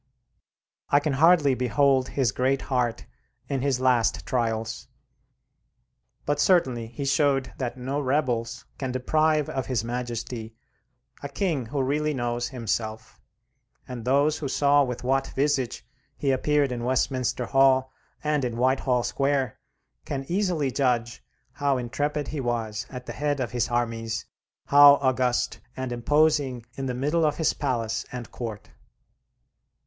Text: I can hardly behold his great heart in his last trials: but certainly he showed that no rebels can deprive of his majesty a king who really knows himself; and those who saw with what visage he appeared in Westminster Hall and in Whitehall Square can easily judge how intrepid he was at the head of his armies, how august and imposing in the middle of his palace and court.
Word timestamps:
I 0.89 0.99
can 0.99 1.13
hardly 1.13 1.53
behold 1.53 2.09
his 2.09 2.31
great 2.31 2.63
heart 2.63 3.05
in 3.47 3.61
his 3.61 3.79
last 3.79 4.25
trials: 4.25 4.87
but 6.25 6.39
certainly 6.39 6.87
he 6.87 7.05
showed 7.05 7.53
that 7.59 7.77
no 7.77 7.99
rebels 7.99 8.65
can 8.79 8.91
deprive 8.91 9.47
of 9.47 9.67
his 9.67 9.83
majesty 9.83 10.55
a 11.21 11.29
king 11.29 11.67
who 11.67 11.83
really 11.83 12.15
knows 12.15 12.49
himself; 12.49 13.21
and 13.87 14.03
those 14.03 14.39
who 14.39 14.47
saw 14.47 14.83
with 14.83 15.03
what 15.03 15.27
visage 15.35 15.85
he 16.17 16.31
appeared 16.31 16.71
in 16.71 16.83
Westminster 16.83 17.45
Hall 17.45 17.91
and 18.23 18.43
in 18.43 18.57
Whitehall 18.57 19.03
Square 19.03 19.59
can 20.05 20.25
easily 20.27 20.71
judge 20.71 21.23
how 21.51 21.77
intrepid 21.77 22.29
he 22.29 22.39
was 22.41 22.87
at 22.89 23.05
the 23.05 23.13
head 23.13 23.39
of 23.39 23.51
his 23.51 23.69
armies, 23.69 24.25
how 24.65 24.93
august 24.95 25.59
and 25.77 25.91
imposing 25.91 26.65
in 26.73 26.87
the 26.87 26.95
middle 26.95 27.23
of 27.23 27.37
his 27.37 27.53
palace 27.53 28.03
and 28.11 28.31
court. 28.31 28.71